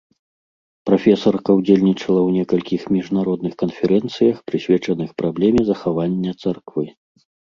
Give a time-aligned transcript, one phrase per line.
[0.89, 6.85] Прафесарка ўдзельнічала ў некалькіх міжнародных канферэнцыях, прысвечаных праблеме захавання царквы.